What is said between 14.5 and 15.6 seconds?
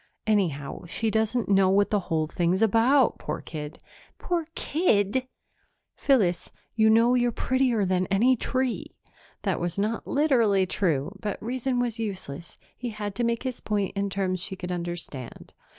could understand.